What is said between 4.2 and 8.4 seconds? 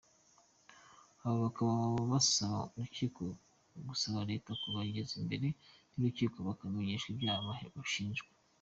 leta kubageza imbere y’urukiko bakamenyeshwa ibyaha bashinjwa.